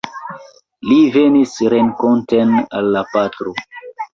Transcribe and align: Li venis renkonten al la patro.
Li 0.91 0.97
venis 1.17 1.53
renkonten 1.75 2.57
al 2.81 2.91
la 2.97 3.05
patro. 3.13 3.55